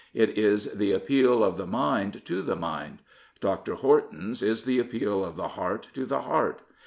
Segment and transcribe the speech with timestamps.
[0.15, 3.03] It is the appeal of the mind to the mind.
[3.39, 3.75] Dr.
[3.75, 6.63] Horton's is the appeal of the heart to the heart.